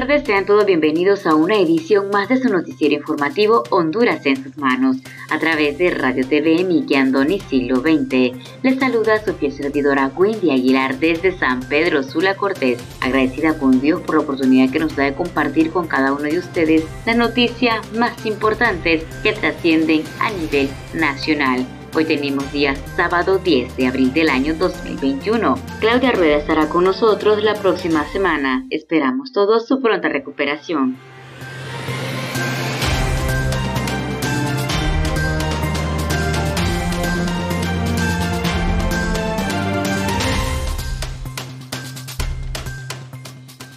Tardes, 0.00 0.24
sean 0.26 0.44
todos 0.44 0.66
bienvenidos 0.66 1.24
a 1.26 1.34
una 1.34 1.56
edición 1.56 2.10
más 2.10 2.28
de 2.28 2.36
su 2.36 2.50
noticiero 2.50 2.96
informativo 2.96 3.62
Honduras 3.70 4.26
en 4.26 4.36
sus 4.36 4.58
manos, 4.58 4.98
a 5.30 5.38
través 5.38 5.78
de 5.78 5.88
Radio 5.88 6.28
TV 6.28 6.66
Andoni 6.94 7.40
Siglo 7.40 7.76
XX. 7.76 8.36
Les 8.62 8.78
saluda 8.78 9.24
su 9.24 9.32
fiel 9.32 9.52
servidora 9.52 10.12
Wendy 10.14 10.50
Aguilar 10.50 10.98
desde 10.98 11.32
San 11.38 11.60
Pedro 11.60 12.02
Sula 12.02 12.34
Cortés, 12.34 12.78
agradecida 13.00 13.58
con 13.58 13.80
Dios 13.80 14.02
por 14.02 14.16
la 14.16 14.20
oportunidad 14.20 14.70
que 14.70 14.80
nos 14.80 14.94
da 14.94 15.04
de 15.04 15.14
compartir 15.14 15.70
con 15.70 15.88
cada 15.88 16.12
uno 16.12 16.24
de 16.24 16.40
ustedes 16.40 16.84
las 17.06 17.16
noticias 17.16 17.90
más 17.94 18.26
importantes 18.26 19.02
que 19.22 19.32
trascienden 19.32 20.02
a 20.20 20.30
nivel 20.30 20.68
nacional. 20.92 21.66
Hoy 21.96 22.04
tenemos 22.04 22.52
día 22.52 22.76
sábado 22.94 23.38
10 23.38 23.74
de 23.78 23.86
abril 23.86 24.12
del 24.12 24.28
año 24.28 24.52
2021. 24.52 25.58
Claudia 25.80 26.12
Rueda 26.12 26.36
estará 26.36 26.68
con 26.68 26.84
nosotros 26.84 27.42
la 27.42 27.54
próxima 27.54 28.04
semana. 28.12 28.66
Esperamos 28.68 29.32
todos 29.32 29.66
su 29.66 29.80
pronta 29.80 30.10
recuperación. 30.10 30.98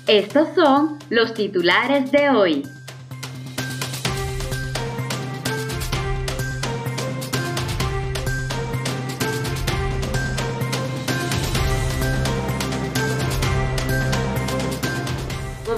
Estos 0.07 0.49
son 0.55 0.99
los 1.09 1.33
titulares 1.33 2.11
de 2.11 2.29
hoy. 2.31 2.63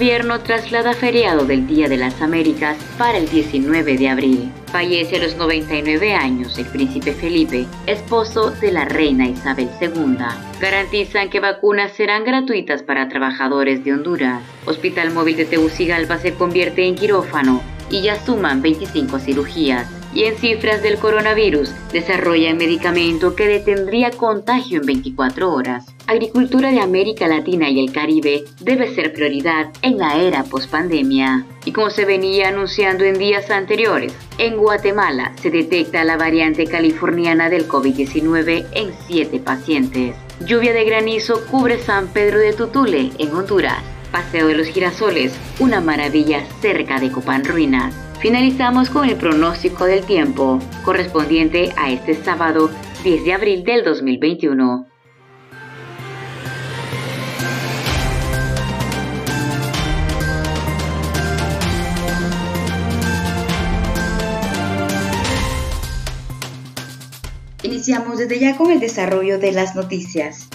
Gobierno 0.02 0.40
traslada 0.40 0.96
feriado 0.96 1.46
del 1.46 1.68
Día 1.68 1.88
de 1.88 1.96
las 1.96 2.24
Américas 2.24 2.76
para 2.98 3.20
el 3.20 3.30
19 3.30 3.98
de 4.00 4.10
abril. 4.10 4.52
Fallece 4.72 5.18
a 5.18 5.20
los 5.20 5.36
99 5.36 6.16
años 6.16 6.58
el 6.58 6.66
príncipe 6.66 7.14
Felipe, 7.14 7.68
esposo 7.86 8.50
de 8.50 8.72
la 8.72 8.86
reina 8.86 9.28
Isabel 9.28 9.70
II. 9.80 10.18
Garantizan 10.60 11.30
que 11.30 11.40
vacunas 11.40 11.92
serán 11.92 12.24
gratuitas 12.24 12.82
para 12.82 13.10
trabajadores 13.10 13.84
de 13.84 13.94
Honduras. 13.94 14.42
Hospital 14.66 15.12
Móvil 15.12 15.38
de 15.38 15.46
Tegucigalpa 15.46 16.18
se 16.18 16.34
convierte 16.34 16.84
en 16.84 16.96
quirófano 16.96 17.62
y 17.92 18.02
ya 18.02 18.20
suman 18.26 18.64
25 18.64 19.20
cirugías 19.20 20.01
y 20.14 20.26
en 20.26 20.36
cifras 20.38 20.82
del 20.82 20.98
coronavirus 20.98 21.72
desarrolla 21.92 22.52
un 22.52 22.58
medicamento 22.58 23.36
que 23.36 23.48
detendría 23.48 24.12
contagio 24.12 24.82
en 24.82 24.86
24 24.86 25.54
horas. 25.54 25.86
Agricultura 26.08 26.72
de 26.72 26.82
América 26.82 27.28
Latina 27.28 27.70
y 27.70 27.80
el 27.80 27.92
Caribe 27.92 28.44
debe 28.60 28.94
ser 28.94 29.14
prioridad 29.14 29.72
en 29.82 29.98
la 29.98 30.18
era 30.18 30.44
pospandemia. 30.44 31.46
Y 31.64 31.72
como 31.72 31.90
se 31.90 32.06
venía 32.06 32.50
anunciando 32.50 33.04
en 33.06 33.18
días 33.18 33.50
anteriores, 33.50 34.14
en 34.38 34.58
Guatemala 34.58 35.34
se 35.42 35.52
detecta 35.52 36.04
la 36.04 36.18
variante 36.18 36.66
californiana 36.66 37.50
del 37.50 37.68
COVID-19 37.68 38.66
en 38.74 38.92
7 39.08 39.40
pacientes. 39.40 40.16
Lluvia 40.46 40.74
de 40.74 40.84
granizo 40.84 41.46
cubre 41.46 41.78
San 41.80 42.08
Pedro 42.08 42.40
de 42.40 42.54
Tutule, 42.54 43.12
en 43.20 43.34
Honduras. 43.34 43.84
Paseo 44.12 44.48
de 44.48 44.56
los 44.56 44.68
Girasoles, 44.68 45.34
una 45.60 45.80
maravilla 45.80 46.44
cerca 46.62 47.00
de 47.00 47.12
Copán 47.12 47.46
Ruinas. 47.46 47.96
Finalizamos 48.22 48.92
con 48.92 49.10
el 49.10 49.16
pronóstico 49.16 49.86
del 49.86 50.06
tiempo, 50.06 50.60
correspondiente 50.86 51.74
a 51.76 51.90
este 51.90 52.14
sábado 52.14 52.70
10 53.04 53.26
de 53.26 53.34
abril 53.34 53.64
del 53.64 53.84
2021. 53.84 54.86
Iniciamos 67.64 68.20
desde 68.20 68.38
ya 68.38 68.56
con 68.56 68.70
el 68.70 68.80
desarrollo 68.80 69.40
de 69.40 69.52
las 69.52 69.76
noticias. 69.76 70.48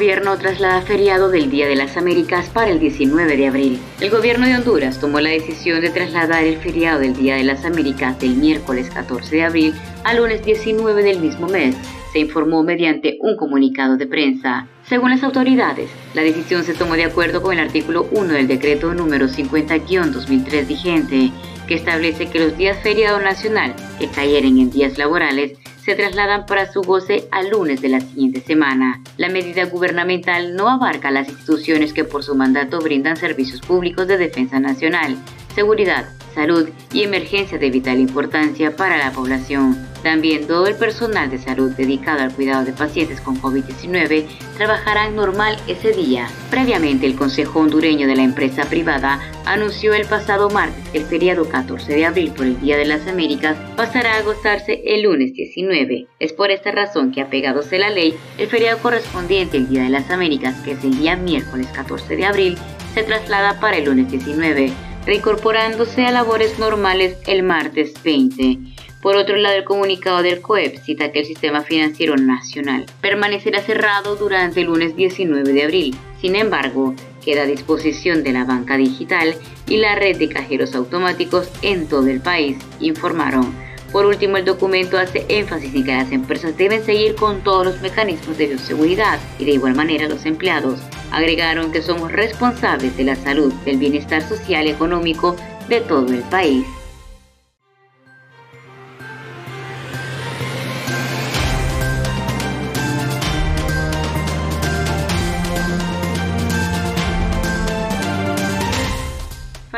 Gobierno 0.00 0.38
traslada 0.38 0.80
feriado 0.80 1.28
del 1.28 1.50
Día 1.50 1.68
de 1.68 1.76
las 1.76 1.98
Américas 1.98 2.48
para 2.48 2.70
el 2.70 2.80
19 2.80 3.36
de 3.36 3.46
abril. 3.48 3.78
El 4.00 4.08
gobierno 4.08 4.46
de 4.46 4.54
Honduras 4.54 4.98
tomó 4.98 5.20
la 5.20 5.28
decisión 5.28 5.82
de 5.82 5.90
trasladar 5.90 6.42
el 6.42 6.56
feriado 6.56 7.00
del 7.00 7.12
Día 7.12 7.34
de 7.34 7.44
las 7.44 7.66
Américas 7.66 8.18
del 8.18 8.34
miércoles 8.36 8.88
14 8.88 9.36
de 9.36 9.42
abril 9.42 9.74
al 10.04 10.16
lunes 10.16 10.42
19 10.42 11.02
del 11.02 11.20
mismo 11.20 11.48
mes, 11.48 11.76
se 12.14 12.18
informó 12.18 12.62
mediante 12.62 13.18
un 13.20 13.36
comunicado 13.36 13.98
de 13.98 14.06
prensa. 14.06 14.68
Según 14.88 15.10
las 15.10 15.22
autoridades, 15.22 15.90
la 16.14 16.22
decisión 16.22 16.64
se 16.64 16.72
tomó 16.72 16.94
de 16.94 17.04
acuerdo 17.04 17.42
con 17.42 17.52
el 17.52 17.60
artículo 17.60 18.08
1 18.10 18.32
del 18.32 18.48
decreto 18.48 18.94
número 18.94 19.26
50-2003 19.26 20.66
vigente, 20.66 21.30
que 21.68 21.74
establece 21.74 22.30
que 22.30 22.40
los 22.40 22.56
días 22.56 22.78
feriado 22.82 23.20
nacional 23.20 23.74
que 23.98 24.08
cayeren 24.08 24.56
en 24.56 24.70
días 24.70 24.96
laborales 24.96 25.58
se 25.84 25.94
trasladan 25.94 26.46
para 26.46 26.70
su 26.70 26.82
goce 26.82 27.28
al 27.30 27.50
lunes 27.50 27.80
de 27.80 27.88
la 27.88 28.00
siguiente 28.00 28.40
semana. 28.40 29.02
La 29.16 29.28
medida 29.28 29.64
gubernamental 29.64 30.54
no 30.54 30.68
abarca 30.68 31.10
las 31.10 31.28
instituciones 31.28 31.92
que 31.92 32.04
por 32.04 32.22
su 32.22 32.34
mandato 32.34 32.80
brindan 32.80 33.16
servicios 33.16 33.60
públicos 33.60 34.06
de 34.06 34.18
defensa 34.18 34.60
nacional, 34.60 35.16
seguridad, 35.54 36.06
salud 36.34 36.68
y 36.92 37.02
emergencia 37.02 37.58
de 37.58 37.70
vital 37.70 37.98
importancia 37.98 38.76
para 38.76 38.96
la 38.98 39.12
población. 39.12 39.76
También 40.02 40.46
todo 40.46 40.66
el 40.66 40.76
personal 40.76 41.30
de 41.30 41.38
salud 41.38 41.72
dedicado 41.72 42.22
al 42.22 42.32
cuidado 42.32 42.64
de 42.64 42.72
pacientes 42.72 43.20
con 43.20 43.40
COVID-19 43.40 44.24
trabajará 44.56 45.10
normal 45.10 45.58
ese 45.66 45.92
día. 45.92 46.26
Previamente, 46.50 47.06
el 47.06 47.16
Consejo 47.16 47.60
Hondureño 47.60 48.06
de 48.06 48.16
la 48.16 48.22
Empresa 48.22 48.64
Privada 48.64 49.20
anunció 49.44 49.92
el 49.92 50.06
pasado 50.06 50.48
martes 50.48 50.88
que 50.88 50.98
el 50.98 51.04
feriado 51.04 51.46
14 51.48 51.92
de 51.94 52.06
abril 52.06 52.32
por 52.32 52.46
el 52.46 52.58
Día 52.60 52.78
de 52.78 52.86
las 52.86 53.06
Américas 53.06 53.58
pasará 53.76 54.16
a 54.16 54.22
gozarse 54.22 54.80
el 54.86 55.02
lunes 55.02 55.34
19. 55.34 56.06
Es 56.18 56.32
por 56.32 56.50
esta 56.50 56.70
razón 56.70 57.12
que, 57.12 57.20
apegados 57.20 57.70
a 57.72 57.76
la 57.76 57.90
ley, 57.90 58.14
el 58.38 58.48
feriado 58.48 58.78
correspondiente 58.78 59.58
al 59.58 59.68
Día 59.68 59.82
de 59.82 59.90
las 59.90 60.10
Américas, 60.10 60.54
que 60.62 60.72
es 60.72 60.84
el 60.84 60.98
día 60.98 61.16
miércoles 61.16 61.66
14 61.74 62.16
de 62.16 62.24
abril, 62.24 62.58
se 62.94 63.02
traslada 63.02 63.60
para 63.60 63.76
el 63.76 63.84
lunes 63.84 64.10
19, 64.10 64.72
reincorporándose 65.06 66.04
a 66.06 66.12
labores 66.12 66.58
normales 66.58 67.18
el 67.26 67.42
martes 67.42 67.94
20. 68.02 68.58
Por 69.02 69.16
otro 69.16 69.36
lado, 69.36 69.56
el 69.56 69.64
comunicado 69.64 70.22
del 70.22 70.42
COEP 70.42 70.76
cita 70.82 71.10
que 71.10 71.20
el 71.20 71.26
sistema 71.26 71.62
financiero 71.62 72.16
nacional 72.16 72.84
permanecerá 73.00 73.62
cerrado 73.62 74.16
durante 74.16 74.60
el 74.60 74.66
lunes 74.66 74.94
19 74.94 75.52
de 75.52 75.62
abril. 75.62 75.96
Sin 76.20 76.36
embargo, 76.36 76.94
queda 77.24 77.42
a 77.42 77.46
disposición 77.46 78.22
de 78.22 78.32
la 78.32 78.44
banca 78.44 78.76
digital 78.76 79.34
y 79.66 79.78
la 79.78 79.94
red 79.94 80.18
de 80.18 80.28
cajeros 80.28 80.74
automáticos 80.74 81.50
en 81.62 81.88
todo 81.88 82.08
el 82.08 82.20
país, 82.20 82.58
informaron. 82.78 83.69
Por 83.92 84.06
último, 84.06 84.36
el 84.36 84.44
documento 84.44 84.98
hace 84.98 85.26
énfasis 85.28 85.74
en 85.74 85.84
que 85.84 85.92
las 85.92 86.12
empresas 86.12 86.56
deben 86.56 86.84
seguir 86.84 87.16
con 87.16 87.42
todos 87.42 87.66
los 87.66 87.80
mecanismos 87.80 88.38
de 88.38 88.46
bioseguridad 88.46 89.18
y 89.38 89.44
de 89.44 89.52
igual 89.52 89.74
manera 89.74 90.08
los 90.08 90.26
empleados. 90.26 90.80
Agregaron 91.10 91.72
que 91.72 91.82
somos 91.82 92.12
responsables 92.12 92.96
de 92.96 93.04
la 93.04 93.16
salud, 93.16 93.52
del 93.64 93.78
bienestar 93.78 94.22
social 94.22 94.66
y 94.66 94.70
económico 94.70 95.34
de 95.68 95.80
todo 95.80 96.06
el 96.12 96.22
país. 96.22 96.64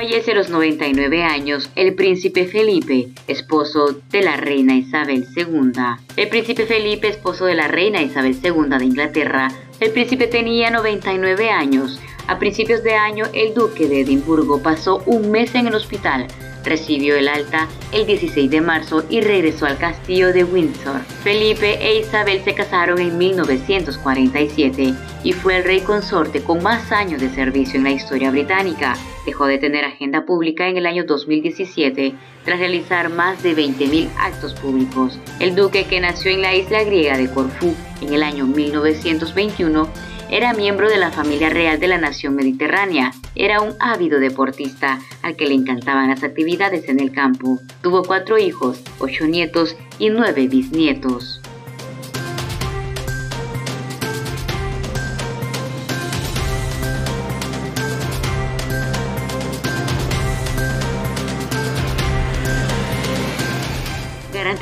Fallece 0.03 0.33
a 0.33 0.35
los 0.35 0.51
99 0.51 1.23
años 1.23 1.71
el 1.77 1.95
príncipe 1.95 2.47
Felipe, 2.47 3.11
esposo 3.29 4.01
de 4.11 4.23
la 4.23 4.37
reina 4.37 4.75
Isabel 4.75 5.29
II. 5.37 5.81
El 6.17 6.29
príncipe 6.29 6.67
Felipe, 6.67 7.07
esposo 7.07 7.45
de 7.45 7.55
la 7.55 7.69
reina 7.69 8.03
Isabel 8.03 8.37
II 8.43 8.79
de 8.79 8.85
Inglaterra, 8.85 9.53
el 9.79 9.93
príncipe 9.93 10.27
tenía 10.27 10.73
99 10.73 11.51
años. 11.51 12.01
A 12.27 12.41
principios 12.41 12.83
de 12.83 12.95
año, 12.95 13.27
el 13.33 13.55
duque 13.55 13.87
de 13.87 14.01
Edimburgo 14.01 14.61
pasó 14.61 15.05
un 15.07 15.31
mes 15.31 15.55
en 15.55 15.69
el 15.69 15.75
hospital 15.77 16.27
Recibió 16.64 17.17
el 17.17 17.29
alta 17.29 17.69
el 17.93 18.06
16 18.06 18.50
de 18.50 18.61
marzo 18.61 19.05
y 19.09 19.20
regresó 19.20 19.67
al 19.67 19.79
castillo 19.79 20.32
de 20.32 20.44
Windsor. 20.44 21.00
Felipe 21.23 21.79
e 21.81 22.00
Isabel 22.00 22.43
se 22.44 22.55
casaron 22.55 22.99
en 23.00 23.19
1947 23.19 24.94
y 25.25 25.32
fue 25.32 25.56
el 25.56 25.64
rey 25.64 25.81
consorte 25.81 26.43
con 26.43 26.62
más 26.62 26.93
años 26.93 27.20
de 27.20 27.31
servicio 27.31 27.79
en 27.79 27.85
la 27.85 27.91
historia 27.91 28.31
británica. 28.31 28.94
Dejó 29.26 29.47
de 29.47 29.59
tener 29.59 29.85
agenda 29.85 30.25
pública 30.25 30.69
en 30.69 30.76
el 30.76 30.87
año 30.87 31.05
2017 31.05 32.14
tras 32.44 32.59
realizar 32.59 33.08
más 33.08 33.43
de 33.43 33.56
20.000 33.56 34.08
actos 34.19 34.55
públicos. 34.55 35.19
El 35.38 35.55
duque 35.55 35.85
que 35.85 36.00
nació 36.00 36.31
en 36.32 36.43
la 36.43 36.55
isla 36.55 36.82
griega 36.85 37.17
de 37.17 37.31
Corfú 37.31 37.75
en 38.00 38.12
el 38.12 38.23
año 38.23 38.47
1921 38.47 39.88
era 40.32 40.55
miembro 40.55 40.88
de 40.88 40.96
la 40.96 41.11
familia 41.11 41.50
real 41.50 41.79
de 41.79 41.88
la 41.88 41.99
nación 41.99 42.34
mediterránea. 42.34 43.12
Era 43.34 43.61
un 43.61 43.75
ávido 43.81 44.19
deportista 44.19 44.99
al 45.20 45.37
que 45.37 45.44
le 45.44 45.52
encantaban 45.52 46.08
las 46.08 46.25
actividades 46.25 46.88
en 46.88 47.00
el 47.00 47.12
campo. 47.12 47.61
Tuvo 47.82 48.02
cuatro 48.02 48.38
hijos, 48.38 48.82
ocho 48.99 49.26
nietos 49.26 49.76
y 49.99 50.08
nueve 50.08 50.49
bisnietos. 50.49 51.43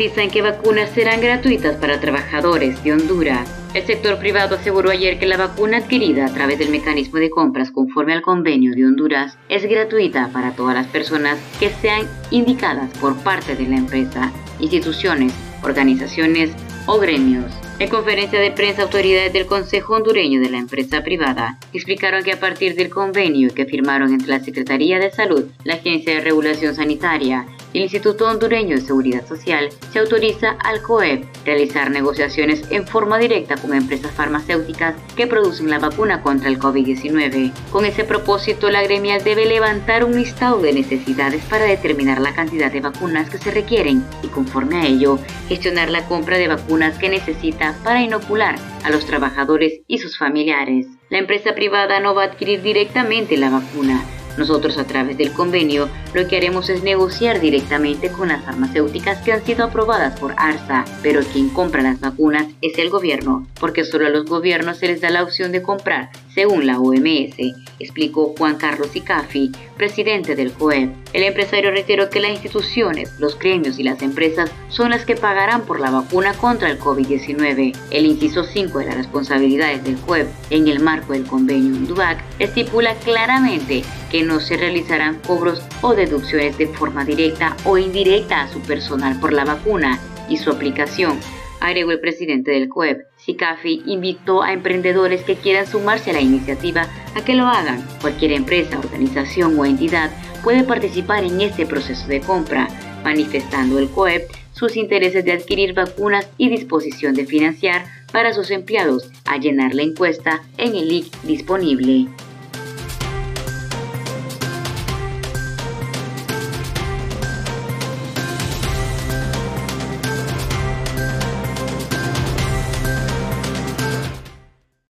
Garantizan 0.01 0.31
que 0.31 0.41
vacunas 0.41 0.89
serán 0.93 1.21
gratuitas 1.21 1.77
para 1.77 2.01
trabajadores 2.01 2.83
de 2.83 2.95
Honduras. 2.95 3.47
El 3.75 3.85
sector 3.85 4.19
privado 4.19 4.57
aseguró 4.57 4.89
ayer 4.89 5.19
que 5.19 5.27
la 5.27 5.37
vacuna 5.37 5.77
adquirida 5.77 6.25
a 6.25 6.33
través 6.33 6.59
del 6.59 6.71
mecanismo 6.71 7.19
de 7.19 7.29
compras 7.29 7.71
conforme 7.71 8.15
al 8.15 8.23
convenio 8.23 8.75
de 8.75 8.87
Honduras 8.87 9.37
es 9.51 9.63
gratuita 9.67 10.31
para 10.33 10.53
todas 10.53 10.75
las 10.75 10.87
personas 10.87 11.39
que 11.59 11.69
sean 11.69 12.09
indicadas 12.31 12.91
por 12.99 13.15
parte 13.19 13.57
de 13.57 13.67
la 13.67 13.77
empresa, 13.77 14.33
instituciones, 14.59 15.35
organizaciones 15.63 16.51
o 16.87 16.99
gremios. 16.99 17.53
En 17.79 17.91
conferencia 17.91 18.41
de 18.41 18.53
prensa, 18.53 18.83
autoridades 18.85 19.35
del 19.35 19.45
Consejo 19.45 19.97
Hondureño 19.97 20.41
de 20.41 20.49
la 20.49 20.59
empresa 20.59 21.03
privada 21.03 21.59
explicaron 21.75 22.25
que 22.25 22.33
a 22.33 22.41
partir 22.41 22.75
del 22.75 22.89
convenio 22.89 23.53
que 23.53 23.67
firmaron 23.67 24.15
entre 24.15 24.29
la 24.29 24.41
Secretaría 24.41 24.99
de 24.99 25.11
Salud, 25.11 25.45
la 25.65 25.75
Agencia 25.75 26.15
de 26.15 26.21
Regulación 26.23 26.75
Sanitaria 26.75 27.45
el 27.73 27.83
Instituto 27.83 28.27
Hondureño 28.27 28.77
de 28.77 28.83
Seguridad 28.83 29.27
Social 29.27 29.69
se 29.93 29.99
autoriza 29.99 30.57
al 30.65 30.83
COEP 30.83 31.25
realizar 31.45 31.91
negociaciones 31.91 32.63
en 32.71 32.87
forma 32.87 33.19
directa 33.19 33.57
con 33.57 33.75
empresas 33.75 34.13
farmacéuticas 34.13 34.95
que 35.17 35.27
producen 35.27 35.71
la 35.71 35.79
vacuna 35.79 36.23
contra 36.23 36.49
el 36.49 36.59
COVID-19. 36.59 37.53
Con 37.71 37.85
ese 37.85 38.05
propósito, 38.05 38.71
la 38.71 38.83
gremial 38.83 39.23
debe 39.23 39.47
levantar 39.47 40.05
un 40.05 40.17
listado 40.17 40.61
de 40.61 40.73
necesidades 40.73 41.45
para 41.45 41.65
determinar 41.65 42.21
la 42.21 42.35
cantidad 42.35 42.73
de 42.73 42.81
vacunas 42.81 43.31
que 43.31 43.39
se 43.39 43.51
requieren 43.51 44.05
y 44.23 44.29
conforme 44.29 44.77
a 44.81 44.87
ello, 44.87 45.19
gestionar 45.49 45.91
la 45.91 46.07
compra 46.07 46.39
de 46.39 46.49
vacunas 46.49 46.99
que 46.99 47.09
necesita 47.09 47.77
para 47.85 48.03
inocular 48.03 48.57
a 48.85 48.91
los 48.91 49.07
trabajadores 49.07 49.81
y 49.87 49.99
sus 49.99 50.19
familiares. 50.19 50.87
La 51.09 51.19
empresa 51.19 51.55
privada 51.55 52.01
no 52.01 52.15
va 52.15 52.23
a 52.23 52.27
adquirir 52.27 52.63
directamente 52.63 53.37
la 53.37 53.51
vacuna, 53.51 54.05
nosotros 54.41 54.79
a 54.79 54.85
través 54.85 55.17
del 55.17 55.33
convenio 55.33 55.89
lo 56.15 56.27
que 56.27 56.37
haremos 56.37 56.69
es 56.71 56.83
negociar 56.83 57.41
directamente 57.41 58.11
con 58.11 58.29
las 58.29 58.45
farmacéuticas 58.45 59.19
que 59.19 59.33
han 59.33 59.45
sido 59.45 59.65
aprobadas 59.65 60.19
por 60.19 60.35
ARSA, 60.37 60.85
pero 61.03 61.21
quien 61.23 61.51
compra 61.51 61.83
las 61.83 62.01
vacunas 62.01 62.47
es 62.61 62.79
el 62.79 62.91
gobierno, 62.91 63.47
porque 63.61 63.85
solo 63.85 64.07
a 64.07 64.11
los 64.11 64.25
gobiernos 64.25 64.79
se 64.79 64.89
les 64.89 65.01
da 65.01 65.11
la 65.11 65.23
opción 65.23 65.53
de 65.53 65.63
comprar, 65.63 66.11
según 66.41 66.67
la 66.67 66.81
OMS, 66.81 67.37
explicó 67.79 68.35
Juan 68.39 68.57
Carlos 68.57 68.97
Icafi, 68.97 69.53
presidente 69.77 70.35
del 70.35 70.53
COEP. 70.53 70.91
El 71.13 71.25
empresario 71.25 71.71
reiteró 71.71 72.09
que 72.09 72.19
las 72.19 72.31
instituciones, 72.31 73.13
los 73.19 73.39
gremios 73.39 73.79
y 73.79 73.83
las 73.83 74.01
empresas 74.01 74.51
son 74.71 74.89
las 74.89 75.05
que 75.05 75.17
pagarán 75.17 75.67
por 75.67 75.81
la 75.81 75.91
vacuna 75.91 76.33
contra 76.33 76.71
el 76.71 76.79
COVID-19. 76.79 77.77
El 77.91 78.07
inciso 78.07 78.45
5 78.45 78.79
de 78.79 78.87
las 78.87 78.97
responsabilidades 78.97 79.85
del 79.85 79.99
COEP 79.99 80.29
en 80.49 80.69
el 80.69 80.81
marco 80.81 81.13
del 81.13 81.27
convenio 81.27 81.75
DUAC 81.87 82.25
estipula 82.39 82.95
claramente 82.95 83.83
que 84.11 84.23
no 84.23 84.41
se 84.41 84.57
realizarán 84.57 85.21
cobros 85.27 85.63
o 85.83 85.95
deducciones 85.95 86.57
de 86.57 86.69
forma 86.69 87.05
directa 87.05 87.55
o 87.67 87.77
indirecta 87.77 88.41
a 88.41 88.49
su 88.49 88.61
personal 88.63 89.21
por 89.21 89.35
la 89.35 89.45
vacuna 89.45 90.01
y 90.31 90.39
su 90.39 90.49
aplicación, 90.49 91.21
agregó 91.61 91.91
el 91.91 92.01
presidente 92.01 92.53
del 92.53 92.71
COEP. 92.71 93.10
SICAFI 93.25 93.83
invitó 93.87 94.43
a 94.43 94.53
emprendedores 94.53 95.23
que 95.23 95.37
quieran 95.37 95.67
sumarse 95.67 96.11
a 96.11 96.15
la 96.15 96.21
iniciativa 96.21 96.89
a 97.15 97.25
que 97.25 97.35
lo 97.35 97.47
hagan. 97.47 97.87
Cualquier 98.01 98.33
empresa, 98.33 98.79
organización 98.79 99.59
o 99.59 99.65
entidad 99.65 100.11
puede 100.43 100.65
participar 100.65 101.25
en 101.25 101.41
este 101.41 101.67
proceso 101.67 102.07
de 102.09 102.21
compra, 102.21 102.69
manifestando 103.05 103.79
el 103.79 103.91
COEP 103.91 104.31
sus 104.53 104.77
intereses 104.77 105.25
de 105.25 105.33
adquirir 105.33 105.75
vacunas 105.75 106.29
y 106.37 106.49
disposición 106.49 107.15
de 107.15 107.27
financiar 107.27 107.85
para 108.13 108.35
sus 108.35 108.51
empleados 108.51 109.11
a 109.25 109.39
llenar 109.39 109.75
la 109.75 109.83
encuesta 109.83 110.43
en 110.59 110.75
el 110.75 110.89
link 110.89 111.07
disponible. 111.23 112.09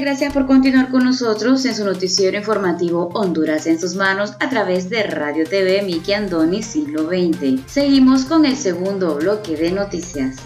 Gracias 0.00 0.32
por 0.32 0.46
continuar 0.46 0.90
con 0.90 1.04
nosotros 1.04 1.62
en 1.66 1.74
su 1.74 1.84
noticiero 1.84 2.34
informativo 2.34 3.10
Honduras 3.12 3.66
en 3.66 3.78
sus 3.78 3.96
manos 3.96 4.32
a 4.40 4.48
través 4.48 4.88
de 4.88 5.02
Radio 5.02 5.44
TV 5.46 5.82
Miki 5.82 6.14
Andoni 6.14 6.62
Siglo 6.62 7.06
XX. 7.06 7.60
Seguimos 7.66 8.24
con 8.24 8.46
el 8.46 8.56
segundo 8.56 9.16
bloque 9.16 9.58
de 9.58 9.70
noticias. 9.72 10.36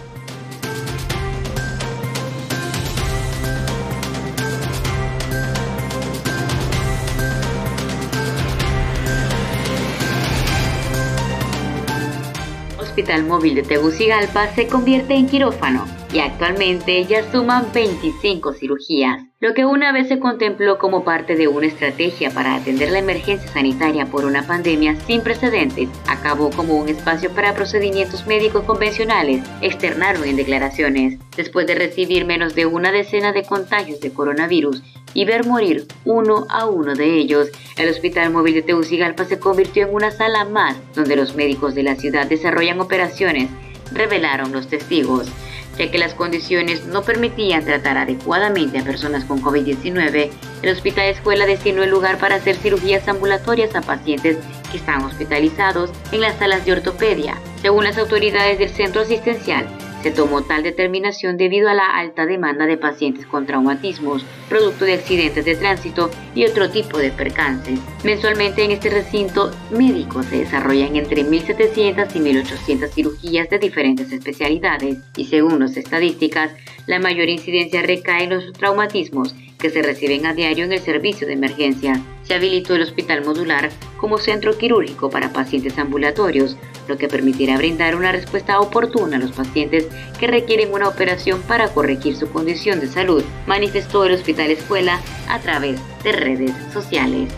Hospital 12.77 13.23
Móvil 13.23 13.55
de 13.55 13.63
Tegucigalpa 13.63 14.53
se 14.53 14.67
convierte 14.67 15.13
en 15.13 15.27
quirófano 15.27 15.94
y 16.13 16.19
actualmente 16.19 17.05
ya 17.05 17.29
suman 17.31 17.67
25 17.73 18.53
cirugías, 18.53 19.23
lo 19.39 19.53
que 19.53 19.65
una 19.65 19.91
vez 19.91 20.07
se 20.07 20.19
contempló 20.19 20.77
como 20.77 21.03
parte 21.03 21.35
de 21.35 21.47
una 21.47 21.67
estrategia 21.67 22.31
para 22.31 22.55
atender 22.55 22.91
la 22.91 22.99
emergencia 22.99 23.51
sanitaria 23.51 24.05
por 24.05 24.25
una 24.25 24.47
pandemia 24.47 24.99
sin 25.01 25.21
precedentes, 25.21 25.89
acabó 26.07 26.49
como 26.51 26.75
un 26.75 26.89
espacio 26.89 27.29
para 27.31 27.53
procedimientos 27.53 28.25
médicos 28.27 28.63
convencionales, 28.63 29.43
externaron 29.61 30.23
en 30.23 30.35
declaraciones. 30.35 31.19
Después 31.35 31.67
de 31.67 31.75
recibir 31.75 32.25
menos 32.25 32.55
de 32.55 32.65
una 32.65 32.91
decena 32.91 33.33
de 33.33 33.43
contagios 33.43 33.99
de 33.99 34.13
coronavirus 34.13 34.81
y 35.13 35.25
ver 35.25 35.45
morir 35.45 35.85
uno 36.05 36.45
a 36.49 36.65
uno 36.65 36.95
de 36.95 37.15
ellos, 37.17 37.49
el 37.77 37.89
Hospital 37.89 38.31
Móvil 38.31 38.53
de 38.55 38.61
Tegucigalpa 38.61 39.25
se 39.25 39.39
convirtió 39.39 39.87
en 39.87 39.93
una 39.93 40.11
sala 40.11 40.45
más 40.45 40.77
donde 40.93 41.15
los 41.15 41.35
médicos 41.35 41.75
de 41.75 41.83
la 41.83 41.95
ciudad 41.95 42.27
desarrollan 42.27 42.79
operaciones, 42.79 43.49
revelaron 43.91 44.51
los 44.51 44.67
testigos. 44.67 45.27
Ya 45.77 45.91
que 45.91 45.97
las 45.97 46.13
condiciones 46.13 46.85
no 46.85 47.03
permitían 47.03 47.65
tratar 47.65 47.97
adecuadamente 47.97 48.79
a 48.79 48.83
personas 48.83 49.25
con 49.25 49.41
COVID-19, 49.41 50.29
el 50.61 50.69
Hospital 50.69 51.05
Escuela 51.05 51.45
destinó 51.45 51.83
el 51.83 51.89
lugar 51.89 52.17
para 52.17 52.35
hacer 52.35 52.55
cirugías 52.55 53.07
ambulatorias 53.07 53.75
a 53.75 53.81
pacientes 53.81 54.37
que 54.71 54.77
están 54.77 55.03
hospitalizados 55.03 55.91
en 56.11 56.21
las 56.21 56.37
salas 56.37 56.65
de 56.65 56.73
ortopedia. 56.73 57.37
Según 57.61 57.83
las 57.83 57.97
autoridades 57.97 58.59
del 58.59 58.69
centro 58.69 59.01
asistencial, 59.01 59.67
se 60.05 60.11
tomó 60.11 60.43
tal 60.43 60.61
determinación 60.61 61.35
debido 61.35 61.67
a 61.67 61.73
la 61.73 61.97
alta 61.97 62.27
demanda 62.27 62.67
de 62.67 62.77
pacientes 62.77 63.25
con 63.25 63.47
traumatismos, 63.47 64.23
producto 64.47 64.85
de 64.85 64.93
accidentes 64.93 65.43
de 65.45 65.55
tránsito 65.55 66.11
y 66.35 66.45
otro 66.45 66.69
tipo 66.69 66.99
de 66.99 67.09
percances. 67.09 67.79
Mensualmente 68.03 68.63
en 68.63 68.69
este 68.69 68.91
recinto 68.91 69.49
médico 69.71 70.21
se 70.21 70.37
desarrollan 70.37 70.95
entre 70.95 71.25
1.700 71.25 72.15
y 72.15 72.19
1.800 72.19 72.89
cirugías 72.89 73.49
de 73.49 73.57
diferentes 73.57 74.11
especialidades 74.11 74.99
y 75.17 75.25
según 75.25 75.59
las 75.59 75.75
estadísticas, 75.75 76.51
la 76.85 76.99
mayor 76.99 77.27
incidencia 77.27 77.81
recae 77.81 78.25
en 78.25 78.29
los 78.29 78.53
traumatismos 78.53 79.33
que 79.57 79.71
se 79.71 79.81
reciben 79.81 80.27
a 80.27 80.35
diario 80.35 80.65
en 80.65 80.73
el 80.73 80.81
servicio 80.81 81.25
de 81.25 81.33
emergencia. 81.33 81.99
Se 82.21 82.35
habilitó 82.35 82.75
el 82.75 82.83
hospital 82.83 83.25
modular 83.25 83.71
como 83.97 84.19
centro 84.19 84.55
quirúrgico 84.55 85.09
para 85.09 85.33
pacientes 85.33 85.79
ambulatorios, 85.79 86.57
lo 86.87 86.97
que 86.97 87.07
permitirá 87.07 87.57
brindar 87.57 87.95
una 87.95 88.11
respuesta 88.11 88.59
oportuna 88.59 89.17
a 89.17 89.19
los 89.19 89.31
pacientes 89.31 89.87
que 90.19 90.27
requieren 90.27 90.73
una 90.73 90.87
operación 90.87 91.41
para 91.41 91.69
corregir 91.69 92.15
su 92.15 92.29
condición 92.29 92.79
de 92.79 92.87
salud, 92.87 93.23
manifestó 93.47 94.05
el 94.05 94.13
Hospital 94.13 94.51
Escuela 94.51 95.01
a 95.27 95.39
través 95.39 95.79
de 96.03 96.11
redes 96.11 96.51
sociales. 96.73 97.29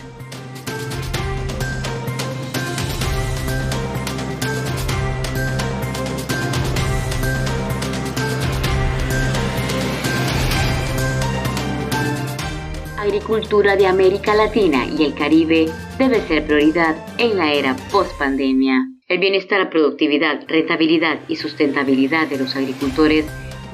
Agricultura 13.12 13.76
de 13.76 13.88
América 13.88 14.34
Latina 14.34 14.86
y 14.86 15.04
el 15.04 15.14
Caribe 15.14 15.70
debe 15.98 16.22
ser 16.28 16.46
prioridad 16.46 16.96
en 17.18 17.36
la 17.36 17.52
era 17.52 17.76
post-pandemia. 17.92 18.88
El 19.10 19.20
bienestar, 19.20 19.70
productividad, 19.70 20.48
rentabilidad 20.48 21.20
y 21.28 21.36
sustentabilidad 21.36 22.28
de 22.28 22.38
los 22.38 22.56
agricultores 22.56 23.26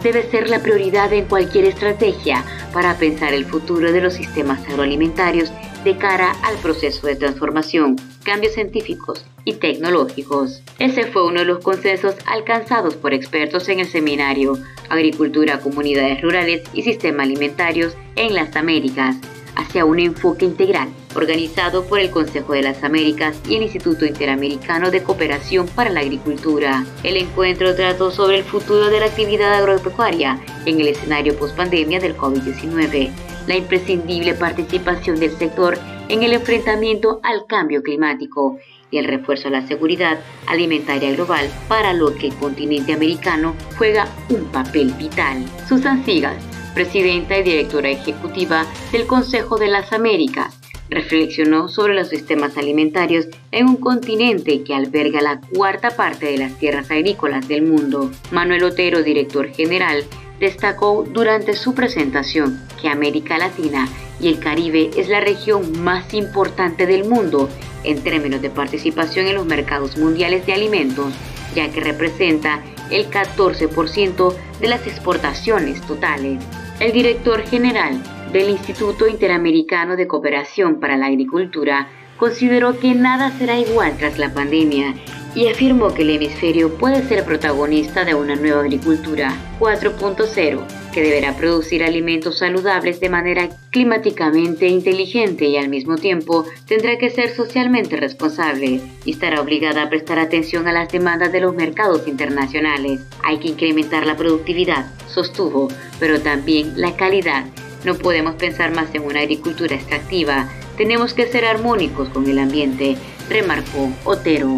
debe 0.02 0.24
ser 0.32 0.50
la 0.50 0.64
prioridad 0.64 1.14
en 1.14 1.26
cualquier 1.26 1.66
estrategia 1.66 2.44
para 2.74 2.98
pensar 2.98 3.36
el 3.36 3.46
futuro 3.46 3.92
de 3.92 4.02
los 4.02 4.16
sistemas 4.16 4.68
agroalimentarios 4.68 5.52
de 5.84 5.96
cara 5.98 6.32
al 6.44 6.58
proceso 6.58 7.06
de 7.06 7.16
transformación, 7.16 7.96
cambios 8.28 8.56
científicos 8.56 9.26
y 9.46 9.54
tecnológicos. 9.54 10.62
Ese 10.80 11.06
fue 11.06 11.26
uno 11.26 11.40
de 11.40 11.46
los 11.46 11.64
consensos 11.64 12.16
alcanzados 12.26 12.96
por 12.96 13.14
expertos 13.14 13.70
en 13.70 13.80
el 13.80 13.88
seminario 13.88 14.58
Agricultura, 14.90 15.62
Comunidades 15.62 16.22
Rurales 16.22 16.62
y 16.74 16.82
Sistemas 16.82 17.26
Alimentarios 17.26 17.96
en 18.18 18.36
las 18.36 18.54
Américas, 18.58 19.16
hacia 19.56 19.86
un 19.86 20.00
enfoque 20.00 20.44
integral, 20.44 20.90
organizado 21.16 21.86
por 21.86 22.00
el 22.00 22.12
Consejo 22.12 22.52
de 22.52 22.64
las 22.64 22.84
Américas 22.84 23.40
y 23.48 23.56
el 23.56 23.64
Instituto 23.64 24.06
Interamericano 24.06 24.92
de 24.92 25.04
Cooperación 25.04 25.66
para 25.70 25.90
la 25.90 26.02
Agricultura. 26.02 26.86
El 27.04 27.16
encuentro 27.16 27.76
trató 27.76 28.12
sobre 28.12 28.40
el 28.40 28.44
futuro 28.44 28.90
de 28.90 29.00
la 29.00 29.06
actividad 29.06 29.54
agropecuaria 29.54 30.38
en 30.66 30.82
el 30.82 30.90
escenario 30.90 31.34
post-pandemia 31.40 32.02
del 32.02 32.18
COVID-19, 32.18 33.10
la 33.48 33.56
imprescindible 33.56 34.34
participación 34.34 35.18
del 35.18 35.32
sector 35.38 35.80
en 36.10 36.24
el 36.24 36.34
enfrentamiento 36.34 37.20
al 37.24 37.46
cambio 37.48 37.84
climático 37.84 38.60
y 38.92 38.98
el 38.98 39.06
refuerzo 39.06 39.50
a 39.50 39.52
la 39.52 39.68
seguridad 39.68 40.20
alimentaria 40.46 41.12
global, 41.12 41.50
para 41.68 41.94
lo 41.94 42.16
que 42.16 42.28
el 42.28 42.36
continente 42.36 42.94
americano 42.94 43.54
juega 43.78 44.08
un 44.30 44.46
papel 44.46 44.94
vital. 44.94 45.44
Susan 45.68 46.06
Sigas, 46.06 46.42
presidenta 46.74 47.38
y 47.38 47.44
directora 47.44 47.90
ejecutiva 47.90 48.66
del 48.92 49.08
Consejo 49.08 49.58
de 49.58 49.68
las 49.68 49.92
Américas, 49.92 50.58
reflexionó 50.90 51.68
sobre 51.68 51.96
los 51.96 52.10
sistemas 52.10 52.58
alimentarios 52.58 53.28
en 53.52 53.68
un 53.68 53.76
continente 53.76 54.64
que 54.64 54.74
alberga 54.74 55.22
la 55.22 55.42
cuarta 55.42 55.90
parte 55.92 56.28
de 56.28 56.38
las 56.38 56.58
tierras 56.58 56.90
agrícolas 56.92 57.48
del 57.48 57.64
mundo. 57.64 58.10
Manuel 58.32 58.64
Otero, 58.64 59.04
director 59.04 59.50
general, 59.50 60.06
destacó 60.40 61.04
durante 61.04 61.54
su 61.54 61.74
presentación 61.74 62.62
que 62.82 62.90
América 62.90 63.38
Latina 63.38 63.88
y 64.20 64.28
el 64.30 64.40
Caribe 64.40 64.90
es 64.98 65.10
la 65.10 65.20
región 65.20 65.82
más 65.84 66.14
importante 66.14 66.86
del 66.86 67.08
mundo 67.08 67.50
en 67.84 68.02
términos 68.04 68.42
de 68.42 68.50
participación 68.50 69.28
en 69.28 69.36
los 69.36 69.46
mercados 69.46 69.98
mundiales 69.98 70.46
de 70.46 70.54
alimentos, 70.54 71.14
ya 71.56 71.72
que 71.72 71.80
representa 71.80 72.62
el 72.90 73.10
14% 73.10 74.34
de 74.60 74.68
las 74.68 74.86
exportaciones 74.88 75.82
totales. 75.82 76.44
El 76.80 76.92
director 76.92 77.42
general 77.44 78.02
del 78.32 78.50
Instituto 78.50 79.08
Interamericano 79.08 79.96
de 79.96 80.08
Cooperación 80.08 80.80
para 80.80 80.98
la 80.98 81.08
Agricultura 81.08 81.90
consideró 82.18 82.80
que 82.80 82.94
nada 82.94 83.32
será 83.38 83.60
igual 83.60 83.96
tras 83.98 84.18
la 84.18 84.34
pandemia 84.34 84.94
y 85.38 85.50
afirmó 85.50 85.94
que 85.94 86.02
el 86.02 86.10
hemisferio 86.10 86.80
puede 86.80 87.08
ser 87.08 87.24
protagonista 87.24 88.04
de 88.04 88.16
una 88.16 88.36
nueva 88.36 88.62
agricultura 88.62 89.36
4.0 89.60 90.66
que 90.92 91.04
deberá 91.04 91.38
producir 91.38 91.84
alimentos 91.84 92.40
saludables 92.40 93.00
de 93.00 93.10
manera 93.10 93.48
climáticamente 93.70 94.68
inteligente 94.68 95.46
y 95.46 95.58
al 95.58 95.70
mismo 95.70 95.98
tiempo 95.98 96.44
tendrá 96.66 96.98
que 96.98 97.12
ser 97.12 97.30
socialmente 97.30 97.98
responsable 97.98 98.82
y 99.06 99.12
estará 99.12 99.40
obligada 99.40 99.84
a 99.84 99.90
prestar 99.90 100.18
atención 100.18 100.68
a 100.68 100.74
las 100.74 100.92
demandas 100.92 101.32
de 101.32 101.42
los 101.42 101.54
mercados 101.54 102.08
internacionales. 102.08 103.02
Hay 103.24 103.38
que 103.38 103.50
incrementar 103.50 104.08
la 104.08 104.18
productividad, 104.18 104.88
sostuvo, 105.08 105.68
pero 106.00 106.20
también 106.20 106.82
la 106.82 106.96
calidad. 106.96 107.46
No 107.86 107.94
podemos 107.94 108.34
pensar 108.34 108.74
más 108.74 108.90
en 108.96 109.04
una 109.04 109.20
agricultura 109.20 109.76
extractiva, 109.76 110.50
tenemos 110.78 111.14
que 111.14 111.28
ser 111.28 111.46
armónicos 111.46 112.10
con 112.10 112.28
el 112.28 112.40
ambiente, 112.40 112.98
remarcó 113.30 113.92
Otero. 114.04 114.58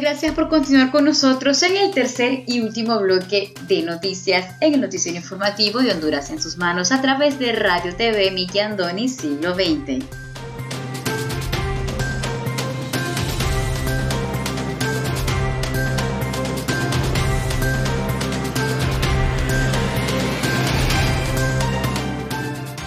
Gracias 0.00 0.34
por 0.34 0.48
continuar 0.50 0.90
con 0.90 1.06
nosotros 1.06 1.62
en 1.62 1.76
el 1.76 1.90
tercer 1.90 2.42
y 2.46 2.60
último 2.60 2.98
bloque 3.00 3.54
de 3.66 3.82
noticias 3.82 4.54
en 4.60 4.74
el 4.74 4.80
noticiero 4.82 5.16
informativo 5.16 5.80
de 5.80 5.90
Honduras 5.90 6.30
en 6.30 6.40
sus 6.40 6.58
manos 6.58 6.92
a 6.92 7.00
través 7.00 7.38
de 7.38 7.52
Radio 7.52 7.94
TV 7.96 8.30
Miki 8.30 8.58
Andoni 8.58 9.08
Siglo 9.08 9.54
XX. 9.54 10.04